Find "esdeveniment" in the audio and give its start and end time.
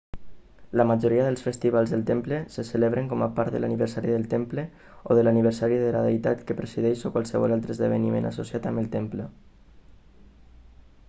7.79-8.29